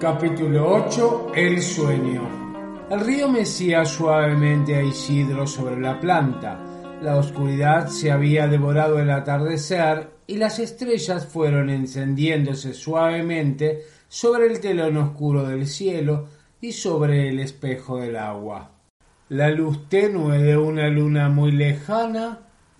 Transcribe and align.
Capítulo 0.00 0.74
8. 0.74 1.32
El 1.34 1.60
sueño. 1.60 2.22
El 2.88 3.00
río 3.00 3.28
mecía 3.28 3.84
suavemente 3.84 4.76
a 4.76 4.82
Isidro 4.84 5.44
sobre 5.44 5.80
la 5.80 5.98
planta. 5.98 6.56
La 7.02 7.16
oscuridad 7.16 7.88
se 7.88 8.12
había 8.12 8.46
devorado 8.46 9.00
el 9.00 9.10
atardecer 9.10 10.08
y 10.28 10.36
las 10.36 10.60
estrellas 10.60 11.26
fueron 11.26 11.68
encendiéndose 11.68 12.74
suavemente 12.74 13.82
sobre 14.06 14.46
el 14.46 14.60
telón 14.60 14.98
oscuro 14.98 15.42
del 15.42 15.66
cielo 15.66 16.28
y 16.60 16.70
sobre 16.70 17.28
el 17.28 17.40
espejo 17.40 17.96
del 17.96 18.18
agua. 18.18 18.70
La 19.30 19.50
luz 19.50 19.88
tenue 19.88 20.38
de 20.38 20.56
una 20.56 20.86
luna 20.90 21.28
muy 21.28 21.50
lejana 21.50 22.38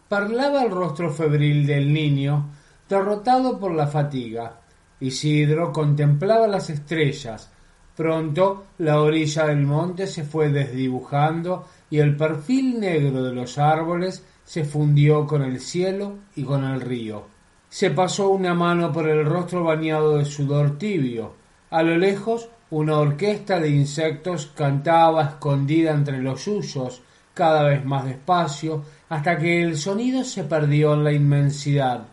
parlaba 0.09 0.63
el 0.63 0.71
rostro 0.71 1.11
febril 1.11 1.67
del 1.67 1.93
niño, 1.93 2.51
derrotado 2.89 3.59
por 3.59 3.75
la 3.75 3.89
fatiga. 3.89 4.61
Isidro 5.01 5.73
contemplaba 5.73 6.47
las 6.47 6.71
estrellas. 6.71 7.51
Pronto 7.97 8.67
la 8.79 9.01
orilla 9.01 9.47
del 9.47 9.67
monte 9.67 10.07
se 10.07 10.25
fue 10.25 10.51
desdibujando 10.51 11.67
y 11.91 11.99
el 11.99 12.17
perfil 12.17 12.81
negro 12.81 13.23
de 13.23 13.33
los 13.33 13.59
árboles 13.59 14.25
se 14.45 14.65
fundió 14.65 15.27
con 15.27 15.43
el 15.43 15.61
cielo 15.61 16.19
y 16.37 16.43
con 16.43 16.65
el 16.65 16.81
río. 16.81 17.27
Se 17.69 17.91
pasó 17.91 18.31
una 18.31 18.55
mano 18.55 18.93
por 18.93 19.09
el 19.09 19.25
rostro 19.25 19.65
bañado 19.65 20.17
de 20.17 20.25
sudor 20.25 20.79
tibio. 20.79 21.35
A 21.71 21.83
lo 21.83 21.99
lejos 21.99 22.49
una 22.71 22.99
orquesta 22.99 23.59
de 23.59 23.71
insectos 23.71 24.53
cantaba 24.55 25.25
escondida 25.25 25.93
entre 25.93 26.23
los 26.23 26.43
suyos, 26.43 27.03
cada 27.35 27.65
vez 27.65 27.85
más 27.85 28.05
despacio, 28.05 28.85
hasta 29.09 29.39
que 29.39 29.63
el 29.63 29.77
sonido 29.77 30.25
se 30.25 30.45
perdió 30.45 30.95
en 30.95 31.05
la 31.05 31.13
inmensidad. 31.13 32.09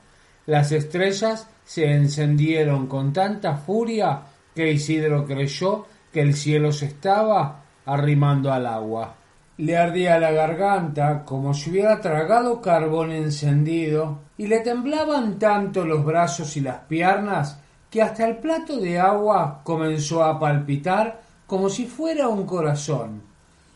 Las 0.45 0.72
estrellas 0.72 1.47
se 1.66 1.91
encendieron 1.91 2.88
con 2.88 3.11
tanta 3.11 3.58
furia 3.58 4.21
que 4.53 4.71
Isidro 4.71 5.25
creyó 5.25 5.85
que 6.13 6.21
el 6.21 6.35
cielo 6.35 6.71
se 6.71 6.85
estaba 6.85 7.63
arrimando 7.85 8.53
al 8.53 8.66
agua. 8.67 9.16
Le 9.58 9.75
ardía 9.75 10.19
la 10.19 10.31
garganta 10.31 11.23
como 11.25 11.53
si 11.53 11.71
hubiera 11.71 11.99
tragado 11.99 12.61
carbón 12.61 13.11
encendido 13.11 14.19
y 14.38 14.47
le 14.47 14.59
temblaban 14.59 15.39
tanto 15.39 15.86
los 15.86 16.05
brazos 16.05 16.55
y 16.58 16.61
las 16.61 16.80
piernas 16.80 17.59
que 17.89 18.02
hasta 18.02 18.27
el 18.27 18.38
plato 18.38 18.77
de 18.77 18.99
agua 18.99 19.61
comenzó 19.63 20.23
a 20.23 20.39
palpitar 20.39 21.21
como 21.47 21.69
si 21.69 21.86
fuera 21.86 22.27
un 22.27 22.45
corazón. 22.45 23.21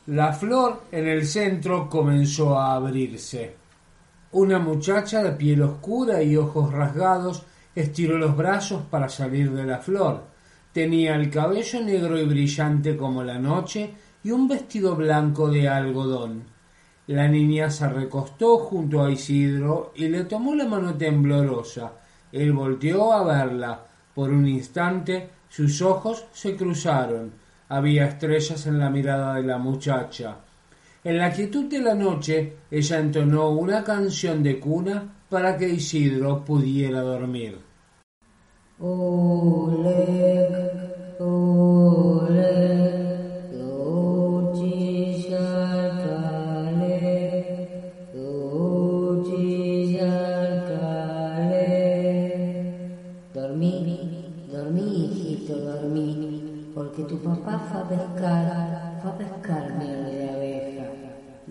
La 0.07 0.33
flor 0.33 0.83
en 0.91 1.07
el 1.07 1.25
centro 1.25 1.87
comenzó 1.87 2.59
a 2.59 2.73
abrirse. 2.73 3.55
Una 4.31 4.59
muchacha 4.59 5.23
de 5.23 5.31
piel 5.31 5.61
oscura 5.61 6.21
y 6.21 6.35
ojos 6.35 6.71
rasgados 6.73 7.45
estiró 7.81 8.17
los 8.17 8.35
brazos 8.35 8.83
para 8.89 9.09
salir 9.09 9.51
de 9.51 9.65
la 9.65 9.79
flor. 9.79 10.23
Tenía 10.71 11.15
el 11.15 11.29
cabello 11.29 11.81
negro 11.81 12.19
y 12.19 12.25
brillante 12.25 12.95
como 12.95 13.23
la 13.23 13.39
noche 13.39 13.91
y 14.23 14.31
un 14.31 14.47
vestido 14.47 14.95
blanco 14.95 15.49
de 15.49 15.67
algodón. 15.67 16.43
La 17.07 17.27
niña 17.27 17.71
se 17.71 17.89
recostó 17.89 18.59
junto 18.59 19.03
a 19.03 19.11
Isidro 19.11 19.93
y 19.95 20.07
le 20.09 20.25
tomó 20.25 20.53
la 20.53 20.65
mano 20.65 20.93
temblorosa. 20.95 21.93
Él 22.31 22.53
volteó 22.53 23.11
a 23.13 23.23
verla. 23.23 23.83
Por 24.13 24.29
un 24.29 24.47
instante 24.47 25.29
sus 25.49 25.81
ojos 25.81 26.25
se 26.31 26.55
cruzaron. 26.55 27.33
Había 27.69 28.05
estrellas 28.05 28.67
en 28.67 28.77
la 28.77 28.89
mirada 28.89 29.35
de 29.35 29.43
la 29.43 29.57
muchacha. 29.57 30.37
En 31.03 31.17
la 31.17 31.31
quietud 31.31 31.65
de 31.65 31.79
la 31.79 31.95
noche 31.95 32.57
ella 32.69 32.99
entonó 32.99 33.49
una 33.49 33.83
canción 33.83 34.43
de 34.43 34.59
cuna 34.59 35.03
para 35.29 35.57
que 35.57 35.69
Isidro 35.69 36.43
pudiera 36.43 37.01
dormir. 37.01 37.68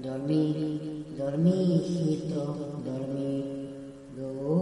Dormí, 0.03 1.17
dormí, 1.17 1.75
hijito, 1.75 2.57
dormí, 2.85 3.71
porque 4.03 4.58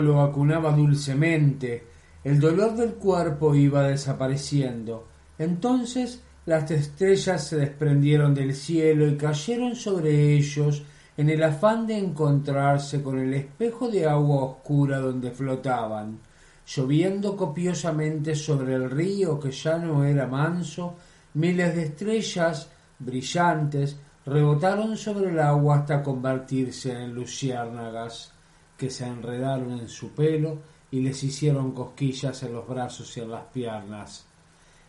lo 0.00 0.22
acunaba 0.22 0.72
dulcemente, 0.72 1.84
el 2.24 2.40
dolor 2.40 2.74
del 2.74 2.94
cuerpo 2.94 3.54
iba 3.54 3.82
desapareciendo. 3.88 5.06
Entonces 5.38 6.22
las 6.46 6.70
estrellas 6.70 7.46
se 7.46 7.56
desprendieron 7.56 8.34
del 8.34 8.54
cielo 8.54 9.06
y 9.06 9.16
cayeron 9.16 9.74
sobre 9.74 10.34
ellos 10.34 10.82
en 11.16 11.30
el 11.30 11.42
afán 11.42 11.86
de 11.86 11.96
encontrarse 11.96 13.02
con 13.02 13.18
el 13.18 13.32
espejo 13.34 13.88
de 13.88 14.06
agua 14.06 14.44
oscura 14.44 14.98
donde 14.98 15.30
flotaban, 15.30 16.18
lloviendo 16.66 17.36
copiosamente 17.36 18.34
sobre 18.34 18.74
el 18.74 18.90
río 18.90 19.38
que 19.38 19.50
ya 19.50 19.78
no 19.78 20.04
era 20.04 20.26
manso, 20.26 20.96
miles 21.34 21.74
de 21.74 21.84
estrellas 21.84 22.68
brillantes 22.98 23.96
rebotaron 24.26 24.96
sobre 24.96 25.30
el 25.30 25.38
agua 25.38 25.78
hasta 25.78 26.02
convertirse 26.02 26.92
en 26.92 27.14
luciérnagas 27.14 28.33
que 28.76 28.90
se 28.90 29.06
enredaron 29.06 29.72
en 29.72 29.88
su 29.88 30.10
pelo 30.10 30.58
y 30.90 31.00
les 31.00 31.22
hicieron 31.24 31.72
cosquillas 31.72 32.42
en 32.42 32.52
los 32.52 32.68
brazos 32.68 33.16
y 33.16 33.20
en 33.20 33.30
las 33.30 33.44
piernas. 33.44 34.26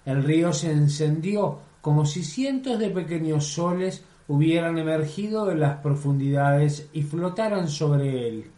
El 0.06 0.24
río 0.24 0.54
se 0.54 0.72
encendió 0.72 1.60
como 1.82 2.06
si 2.06 2.24
cientos 2.24 2.80
de 2.80 2.90
pequeños 2.90 3.46
soles 3.48 4.04
hubieran 4.28 4.78
emergido 4.78 5.46
de 5.46 5.56
las 5.56 5.78
profundidades 5.78 6.90
y 6.94 7.04
flotaran 7.04 7.68
sobre 7.68 8.28
él. 8.28 8.52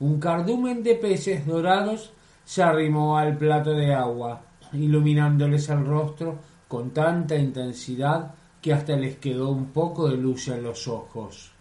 Un 0.00 0.20
cardumen 0.20 0.82
de 0.82 0.94
peces 0.94 1.44
dorados 1.46 2.12
se 2.44 2.62
arrimó 2.62 3.18
al 3.18 3.36
plato 3.36 3.70
de 3.70 3.92
agua, 3.92 4.42
iluminándoles 4.72 5.68
el 5.68 5.84
rostro 5.84 6.38
con 6.68 6.90
tanta 6.90 7.36
intensidad 7.36 8.34
que 8.60 8.72
hasta 8.72 8.96
les 8.96 9.18
quedó 9.18 9.50
un 9.50 9.66
poco 9.66 10.08
de 10.08 10.16
luz 10.16 10.48
en 10.48 10.62
los 10.62 10.86
ojos. 10.88 11.52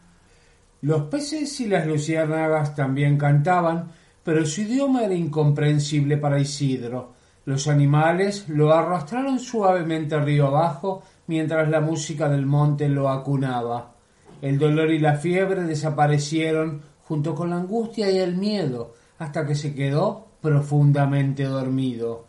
Los 0.81 1.03
peces 1.03 1.59
y 1.59 1.67
las 1.67 1.87
luciérnagas 1.87 2.75
también 2.75 3.17
cantaban, 3.17 3.91
pero 4.23 4.45
su 4.45 4.61
idioma 4.61 5.03
era 5.03 5.15
incomprensible 5.15 6.17
para 6.17 6.39
Isidro. 6.39 7.13
Los 7.45 7.67
animales 7.67 8.47
lo 8.49 8.73
arrastraron 8.73 9.39
suavemente 9.39 10.19
río 10.19 10.47
abajo 10.47 11.03
mientras 11.27 11.69
la 11.69 11.81
música 11.81 12.29
del 12.29 12.45
monte 12.45 12.89
lo 12.89 13.09
acunaba. 13.09 13.93
El 14.41 14.59
dolor 14.59 14.91
y 14.91 14.99
la 14.99 15.15
fiebre 15.15 15.63
desaparecieron 15.63 16.81
junto 17.03 17.33
con 17.33 17.49
la 17.49 17.55
angustia 17.55 18.11
y 18.11 18.17
el 18.17 18.35
miedo 18.35 18.93
hasta 19.17 19.45
que 19.47 19.55
se 19.55 19.73
quedó 19.73 20.27
profundamente 20.41 21.45
dormido. 21.45 22.25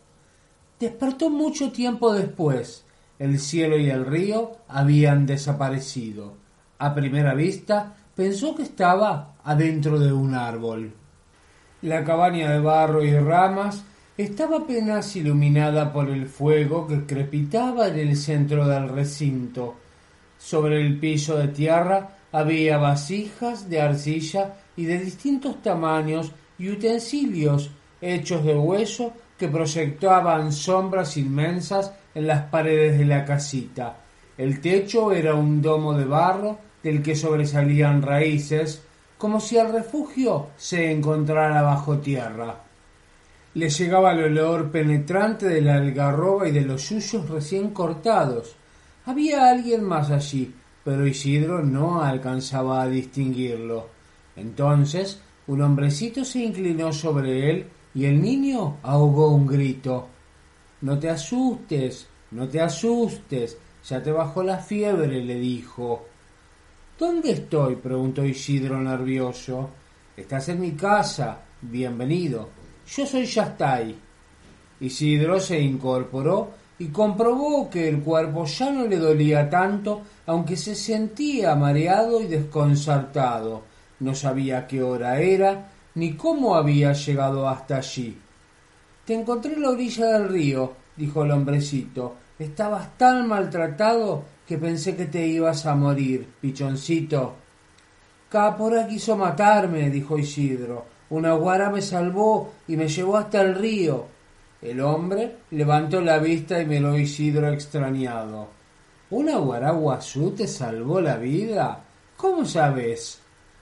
Despertó 0.79 1.29
mucho 1.29 1.71
tiempo 1.71 2.13
después. 2.13 2.85
El 3.19 3.37
cielo 3.39 3.77
y 3.77 3.89
el 3.89 4.05
río 4.05 4.53
habían 4.69 5.25
desaparecido. 5.25 6.33
A 6.79 6.95
primera 6.95 7.33
vista 7.33 7.97
pensó 8.19 8.53
que 8.53 8.63
estaba 8.63 9.35
adentro 9.45 9.97
de 9.97 10.11
un 10.11 10.35
árbol. 10.35 10.91
La 11.83 12.03
cabaña 12.03 12.51
de 12.51 12.59
barro 12.59 13.01
y 13.01 13.17
ramas 13.17 13.85
estaba 14.17 14.57
apenas 14.57 15.15
iluminada 15.15 15.93
por 15.93 16.09
el 16.09 16.27
fuego 16.27 16.85
que 16.85 17.05
crepitaba 17.05 17.87
en 17.87 17.99
el 17.99 18.17
centro 18.17 18.67
del 18.67 18.89
recinto. 18.89 19.75
Sobre 20.37 20.85
el 20.85 20.99
piso 20.99 21.37
de 21.37 21.47
tierra 21.47 22.17
había 22.33 22.77
vasijas 22.77 23.69
de 23.69 23.79
arcilla 23.79 24.53
y 24.75 24.83
de 24.83 24.99
distintos 24.99 25.61
tamaños 25.61 26.33
y 26.57 26.71
utensilios 26.71 27.71
hechos 28.01 28.43
de 28.43 28.53
hueso 28.53 29.13
que 29.37 29.47
proyectaban 29.47 30.51
sombras 30.51 31.15
inmensas 31.15 31.93
en 32.13 32.27
las 32.27 32.41
paredes 32.47 32.99
de 32.99 33.05
la 33.05 33.23
casita. 33.23 33.95
El 34.37 34.59
techo 34.59 35.13
era 35.13 35.35
un 35.35 35.61
domo 35.61 35.93
de 35.93 36.03
barro 36.03 36.68
del 36.83 37.01
que 37.01 37.15
sobresalían 37.15 38.01
raíces, 38.01 38.81
como 39.17 39.39
si 39.39 39.57
el 39.57 39.71
refugio 39.71 40.47
se 40.57 40.91
encontrara 40.91 41.61
bajo 41.61 41.97
tierra. 41.97 42.63
Le 43.55 43.69
llegaba 43.69 44.13
el 44.13 44.23
olor 44.23 44.71
penetrante 44.71 45.47
de 45.47 45.61
la 45.61 45.75
algarroba 45.75 46.47
y 46.47 46.51
de 46.51 46.61
los 46.61 46.83
suyos 46.83 47.29
recién 47.29 47.71
cortados. 47.71 48.55
Había 49.05 49.49
alguien 49.49 49.83
más 49.83 50.11
allí, 50.11 50.53
pero 50.83 51.05
Isidro 51.05 51.63
no 51.63 52.01
alcanzaba 52.01 52.81
a 52.81 52.87
distinguirlo. 52.87 53.87
Entonces 54.35 55.19
un 55.47 55.63
hombrecito 55.63 56.23
se 56.23 56.43
inclinó 56.43 56.93
sobre 56.93 57.49
él 57.49 57.65
y 57.95 58.05
el 58.05 58.21
niño 58.21 58.77
ahogó 58.83 59.29
un 59.29 59.47
grito. 59.47 60.07
No 60.81 60.99
te 60.99 61.09
asustes, 61.09 62.07
no 62.29 62.47
te 62.47 62.61
asustes, 62.61 63.57
ya 63.83 64.03
te 64.03 64.11
bajó 64.11 64.43
la 64.43 64.59
fiebre, 64.59 65.23
le 65.25 65.39
dijo. 65.39 66.05
¿Dónde 66.99 67.31
estoy? 67.31 67.77
preguntó 67.77 68.25
Isidro 68.25 68.77
nervioso. 68.77 69.69
Estás 70.17 70.49
en 70.49 70.59
mi 70.59 70.73
casa. 70.73 71.39
Bienvenido. 71.61 72.49
Yo 72.85 73.05
soy 73.05 73.25
Yastay. 73.25 73.95
Isidro 74.81 75.39
se 75.39 75.57
incorporó 75.61 76.49
y 76.77 76.89
comprobó 76.89 77.69
que 77.69 77.87
el 77.87 78.01
cuerpo 78.01 78.43
ya 78.43 78.69
no 78.71 78.85
le 78.85 78.97
dolía 78.97 79.49
tanto, 79.49 80.01
aunque 80.25 80.57
se 80.57 80.75
sentía 80.75 81.55
mareado 81.55 82.19
y 82.19 82.27
desconcertado. 82.27 83.63
No 84.01 84.13
sabía 84.13 84.67
qué 84.67 84.83
hora 84.83 85.21
era 85.21 85.71
ni 85.95 86.15
cómo 86.15 86.53
había 86.53 86.91
llegado 86.91 87.47
hasta 87.47 87.77
allí. 87.77 88.17
Te 89.05 89.13
encontré 89.13 89.53
en 89.53 89.61
la 89.61 89.69
orilla 89.69 90.05
del 90.05 90.27
río, 90.27 90.73
dijo 90.97 91.23
el 91.23 91.31
hombrecito. 91.31 92.15
Estabas 92.37 92.97
tan 92.97 93.25
maltratado 93.25 94.25
que 94.49 94.57
pensé 94.57 94.95
que 94.95 95.05
te 95.05 95.27
ibas 95.27 95.67
a 95.67 95.75
morir, 95.75 96.27
pichoncito. 96.41 97.35
Capora 98.27 98.87
quiso 98.87 99.15
matarme, 99.15 99.91
dijo 99.91 100.17
Isidro. 100.17 100.85
Una 101.11 101.33
guara 101.33 101.69
me 101.69 101.83
salvó 101.83 102.53
y 102.67 102.75
me 102.75 102.87
llevó 102.87 103.17
hasta 103.17 103.43
el 103.43 103.53
río. 103.53 104.07
El 104.59 104.81
hombre 104.81 105.35
levantó 105.51 106.01
la 106.01 106.17
vista 106.17 106.59
y 106.59 106.65
miró 106.65 106.93
a 106.93 106.99
Isidro 106.99 107.53
extrañado. 107.53 108.47
¿Una 109.11 109.37
guaraguazú 109.37 110.31
te 110.31 110.47
salvó 110.47 110.99
la 110.99 111.17
vida? 111.17 111.83
¿Cómo 112.17 112.43
sabes? 112.43 113.21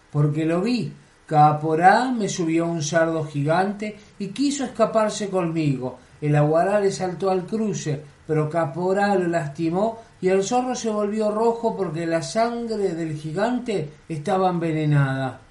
Porque 0.09 0.45
lo 0.45 0.61
vi. 0.61 0.93
Caporá 1.25 2.13
me 2.13 2.29
subió 2.29 2.65
un 2.65 2.81
sardo 2.81 3.25
gigante 3.25 3.97
y 4.19 4.27
quiso 4.27 4.63
escaparse 4.63 5.29
conmigo. 5.29 5.99
El 6.21 6.33
aguará 6.37 6.79
le 6.79 6.91
saltó 6.91 7.29
al 7.29 7.45
cruce, 7.45 8.01
pero 8.25 8.49
Caporá 8.49 9.13
lo 9.15 9.27
lastimó 9.27 10.06
y 10.21 10.29
el 10.29 10.43
zorro 10.43 10.75
se 10.75 10.89
volvió 10.89 11.31
rojo 11.31 11.75
porque 11.75 12.05
la 12.05 12.21
sangre 12.21 12.95
del 12.95 13.15
gigante 13.15 13.91
estaba 14.09 14.49
envenenada. 14.49 15.41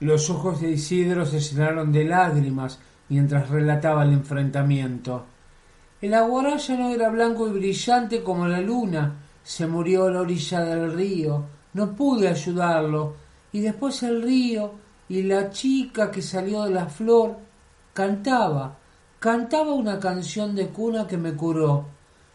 Los 0.00 0.30
ojos 0.30 0.60
de 0.60 0.70
Isidro 0.70 1.26
se 1.26 1.40
llenaron 1.40 1.92
de 1.92 2.04
lágrimas 2.04 2.78
mientras 3.10 3.50
relataba 3.50 4.04
el 4.04 4.12
enfrentamiento. 4.14 5.26
El 6.00 6.14
aguará 6.14 6.56
ya 6.56 6.76
no 6.76 6.88
era 6.90 7.10
blanco 7.10 7.46
y 7.46 7.50
brillante 7.50 8.22
como 8.22 8.48
la 8.48 8.60
luna. 8.60 9.16
Se 9.42 9.66
murió 9.66 10.06
a 10.06 10.10
la 10.10 10.22
orilla 10.22 10.60
del 10.60 10.94
río. 10.94 11.44
No 11.74 11.94
pude 11.94 12.28
ayudarlo. 12.28 13.16
Y 13.52 13.60
después 13.60 14.02
el 14.02 14.22
río 14.22 14.72
y 15.10 15.24
la 15.24 15.50
chica 15.50 16.10
que 16.10 16.22
salió 16.22 16.62
de 16.62 16.70
la 16.70 16.86
flor 16.86 17.36
cantaba. 17.92 18.78
Cantaba 19.18 19.74
una 19.74 19.98
canción 19.98 20.54
de 20.54 20.68
cuna 20.68 21.06
que 21.06 21.18
me 21.18 21.34
curó. 21.34 21.84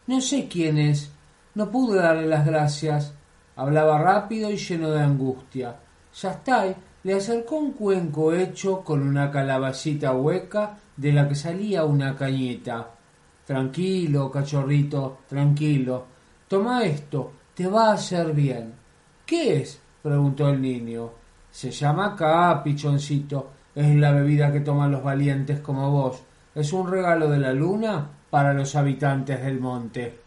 No 0.06 0.22
sé 0.22 0.48
quién 0.48 0.78
es. 0.78 1.10
No 1.56 1.72
pude 1.72 2.00
darle 2.00 2.28
las 2.28 2.46
gracias. 2.46 3.14
Hablaba 3.56 3.98
rápido 3.98 4.52
y 4.52 4.58
lleno 4.58 4.92
de 4.92 5.02
angustia. 5.02 5.78
Yastai 6.14 6.76
le 7.04 7.14
acercó 7.14 7.56
un 7.56 7.72
cuenco 7.72 8.34
hecho 8.34 8.82
con 8.84 9.02
una 9.02 9.32
calabacita 9.32 10.14
hueca 10.14 10.78
de 10.98 11.14
la 11.14 11.30
que 11.30 11.36
salía 11.36 11.86
una 11.86 12.14
cañeta. 12.16 12.90
Tranquilo, 13.46 14.30
cachorrito, 14.30 15.20
tranquilo. 15.30 16.06
Toma 16.48 16.84
esto, 16.84 17.32
te 17.54 17.68
va 17.68 17.90
a 17.90 17.94
hacer 17.94 18.34
bien. 18.34 18.74
¿Qué 19.26 19.62
es? 19.62 19.80
preguntó 20.04 20.50
el 20.50 20.62
niño. 20.62 21.10
Se 21.52 21.72
llama 21.72 22.08
acá, 22.08 22.62
pichoncito. 22.64 23.52
Es 23.74 23.96
la 23.96 24.12
bebida 24.12 24.52
que 24.52 24.60
toman 24.60 24.92
los 24.92 25.04
valientes 25.04 25.62
como 25.62 25.90
vos. 25.90 26.22
Es 26.54 26.74
un 26.74 26.92
regalo 26.92 27.30
de 27.30 27.40
la 27.40 27.54
luna 27.54 28.10
para 28.30 28.54
los 28.54 28.76
habitantes 28.76 29.42
del 29.42 29.60
monte. 29.60 30.25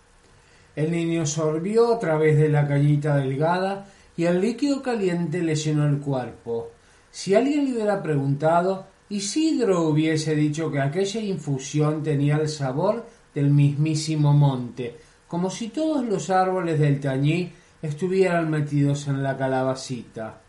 El 0.79 0.93
niño 0.93 1.27
sorbió 1.27 1.93
a 1.93 1.99
través 1.99 2.39
de 2.39 2.49
la 2.49 2.65
cañita 2.69 3.17
delgada 3.17 3.87
y 4.17 4.27
el 4.27 4.41
líquido 4.41 4.81
caliente 4.81 5.43
le 5.43 5.57
llenó 5.57 5.85
el 5.89 5.99
cuerpo. 5.99 6.71
Si 7.11 7.35
alguien 7.35 7.65
le 7.65 7.73
hubiera 7.73 8.01
preguntado, 8.01 8.87
Isidro 9.09 9.89
hubiese 9.89 10.37
dicho 10.37 10.71
que 10.71 10.81
aquella 10.81 11.21
infusión 11.21 12.05
tenía 12.05 12.37
el 12.37 12.49
sabor 12.49 13.05
del 13.35 13.51
mismísimo 13.51 14.33
monte, 14.33 14.97
como 15.27 15.51
si 15.51 15.71
todos 15.71 16.07
los 16.07 16.31
árboles 16.31 16.79
del 16.79 17.01
tañí 17.01 17.51
estuvieran 17.83 18.49
metidos 18.49 19.09
en 19.09 19.21
la 19.21 19.37
calabacita. 19.37 20.41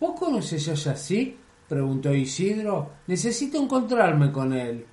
¿Vos 0.00 0.18
conoces 0.18 0.66
a 0.70 0.72
Yací? 0.72 1.36
preguntó 1.68 2.14
Isidro. 2.14 2.92
Necesito 3.06 3.62
encontrarme 3.62 4.32
con 4.32 4.54
él. 4.54 4.86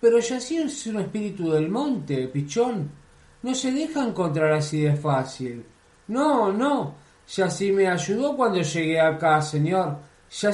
Pero 0.00 0.18
Yací 0.18 0.56
es 0.56 0.86
un 0.86 1.00
espíritu 1.00 1.50
del 1.50 1.68
monte, 1.68 2.28
pichón. 2.28 3.01
No 3.42 3.54
se 3.54 3.72
deja 3.72 4.06
encontrar 4.06 4.52
así 4.52 4.82
de 4.82 4.94
fácil. 4.94 5.64
No, 6.08 6.52
no. 6.52 6.94
Yací 7.28 7.72
me 7.72 7.88
ayudó 7.88 8.36
cuando 8.36 8.62
llegué 8.62 9.00
acá, 9.00 9.40
señor. 9.42 9.98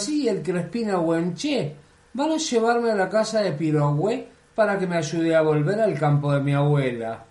Y 0.08 0.28
el 0.28 0.42
Crespina 0.42 0.98
Huenche 0.98 1.76
van 2.14 2.32
a 2.32 2.36
llevarme 2.36 2.90
a 2.90 2.94
la 2.94 3.08
casa 3.08 3.40
de 3.42 3.52
Pirogüe 3.52 4.28
para 4.54 4.78
que 4.78 4.86
me 4.86 4.96
ayude 4.96 5.36
a 5.36 5.42
volver 5.42 5.80
al 5.80 5.98
campo 5.98 6.32
de 6.32 6.40
mi 6.40 6.52
abuela. 6.52 7.24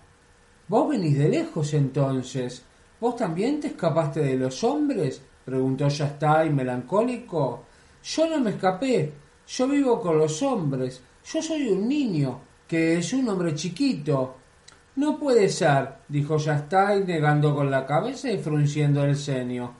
¿Vos 0.66 0.88
venís 0.88 1.18
de 1.18 1.28
lejos 1.28 1.74
entonces? 1.74 2.62
¿Vos 3.00 3.16
también 3.16 3.60
te 3.60 3.68
escapaste 3.68 4.20
de 4.20 4.36
los 4.36 4.64
hombres? 4.64 5.20
preguntó 5.44 5.88
Yastay 5.88 6.50
melancólico. 6.50 7.64
Yo 8.02 8.28
no 8.28 8.40
me 8.40 8.50
escapé. 8.50 9.12
Yo 9.46 9.68
vivo 9.68 10.00
con 10.00 10.18
los 10.18 10.42
hombres. 10.42 11.02
Yo 11.24 11.42
soy 11.42 11.68
un 11.68 11.86
niño, 11.86 12.40
que 12.66 12.98
es 12.98 13.12
un 13.12 13.28
hombre 13.28 13.54
chiquito. 13.54 14.37
No 14.98 15.16
puede 15.16 15.48
ser, 15.48 15.90
dijo 16.08 16.38
Yastay 16.38 17.04
negando 17.04 17.54
con 17.54 17.70
la 17.70 17.86
cabeza 17.86 18.32
y 18.32 18.38
frunciendo 18.38 19.04
el 19.04 19.16
ceño. 19.16 19.72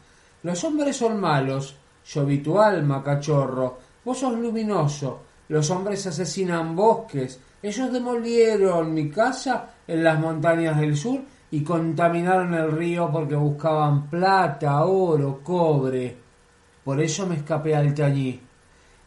Los 0.45 0.63
hombres 0.63 0.95
son 0.95 1.19
malos. 1.19 1.75
Yo 2.07 2.25
vi 2.25 2.39
tu 2.39 2.57
alma, 2.61 3.03
cachorro. 3.03 3.79
Vos 4.05 4.19
sos 4.19 4.39
luminoso. 4.39 5.23
Los 5.49 5.69
hombres 5.71 6.07
asesinan 6.07 6.77
bosques. 6.77 7.41
Ellos 7.61 7.93
demolieron 7.93 8.95
mi 8.95 9.11
casa 9.11 9.71
en 9.89 10.05
las 10.05 10.21
montañas 10.21 10.79
del 10.79 10.97
sur 10.97 11.21
y 11.51 11.65
contaminaron 11.65 12.55
el 12.55 12.71
río 12.71 13.11
porque 13.11 13.35
buscaban 13.35 14.09
plata, 14.09 14.85
oro, 14.85 15.41
cobre. 15.43 16.17
Por 16.85 17.01
eso 17.01 17.27
me 17.27 17.35
escapé 17.35 17.75
al 17.75 17.93
tañí. 17.93 18.41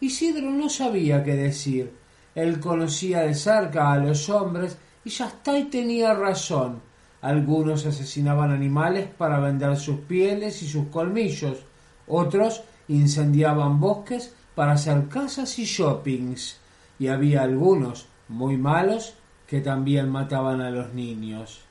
Isidro 0.02 0.52
no 0.52 0.68
sabía 0.68 1.24
qué 1.24 1.38
decir. 1.38 1.90
Él 2.36 2.60
conocía 2.60 3.22
de 3.22 3.34
cerca 3.34 3.94
a 3.94 3.98
los 3.98 4.28
hombres 4.30 4.78
y 5.04 5.10
Yastay 5.10 5.66
tenía 5.66 6.14
razón. 6.14 6.82
Algunos 7.22 7.86
asesinaban 7.86 8.52
animales 8.52 9.08
para 9.18 9.40
vender 9.40 9.78
sus 9.78 10.00
pieles 10.02 10.62
y 10.64 10.68
sus 10.68 10.88
colmillos, 10.88 11.60
otros 12.08 12.64
incendiaban 12.88 13.80
bosques 13.80 14.34
para 14.56 14.74
hacer 14.74 15.08
casas 15.08 15.58
y 15.60 15.66
shoppings, 15.66 16.58
y 17.00 17.08
había 17.08 17.44
algunos 17.44 18.08
muy 18.28 18.58
malos 18.58 19.16
que 19.48 19.62
también 19.62 20.10
mataban 20.10 20.62
a 20.62 20.72
los 20.72 20.94
niños. 20.94 21.62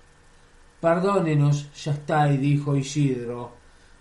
Perdónenos, 0.81 1.69
Yastay, 1.85 2.37
dijo 2.39 2.77
Isidro. 2.77 3.53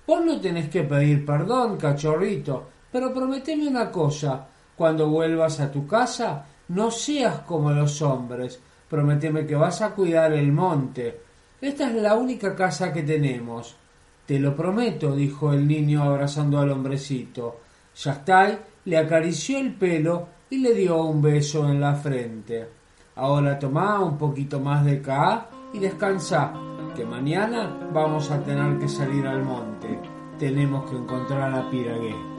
Vos 0.07 0.25
no 0.25 0.39
tenés 0.39 0.69
que 0.69 0.83
pedir 0.83 1.25
perdón, 1.25 1.77
cachorrito, 1.77 2.69
pero 2.91 3.13
prometeme 3.13 3.67
una 3.67 3.91
cosa. 3.91 4.47
Cuando 4.75 5.09
vuelvas 5.09 5.59
a 5.59 5.71
tu 5.71 5.85
casa, 5.85 6.45
no 6.69 6.89
seas 6.89 7.39
como 7.41 7.71
los 7.71 8.01
hombres, 8.01 8.59
Prométeme 8.89 9.45
que 9.45 9.55
vas 9.55 9.81
a 9.81 9.91
cuidar 9.91 10.33
el 10.33 10.51
monte. 10.51 11.21
Esta 11.61 11.89
es 11.89 12.01
la 12.01 12.15
única 12.15 12.55
casa 12.55 12.91
que 12.91 13.03
tenemos. 13.03 13.75
Te 14.25 14.39
lo 14.39 14.55
prometo, 14.55 15.15
dijo 15.15 15.53
el 15.53 15.67
niño 15.67 16.03
abrazando 16.03 16.59
al 16.59 16.71
hombrecito. 16.71 17.59
Yastay 17.95 18.57
le 18.85 18.97
acarició 18.97 19.59
el 19.59 19.73
pelo 19.73 20.27
y 20.49 20.59
le 20.59 20.73
dio 20.73 21.03
un 21.03 21.21
beso 21.21 21.69
en 21.69 21.81
la 21.81 21.95
frente. 21.95 22.67
Ahora 23.15 23.59
toma 23.59 23.99
un 23.99 24.17
poquito 24.17 24.59
más 24.59 24.85
de 24.85 25.01
ca 25.01 25.49
y 25.73 25.79
descansa, 25.79 26.53
que 26.95 27.05
mañana 27.05 27.89
vamos 27.93 28.31
a 28.31 28.41
tener 28.43 28.79
que 28.79 28.87
salir 28.87 29.27
al 29.27 29.43
monte. 29.43 29.99
Tenemos 30.39 30.89
que 30.89 30.95
encontrar 30.95 31.53
a 31.53 31.69
Piragué. 31.69 32.38